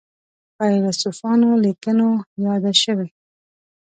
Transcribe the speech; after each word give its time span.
فیلسوفانو 0.55 1.49
لیکنو 1.63 2.09
یاده 2.45 2.71
شوې. 2.83 3.07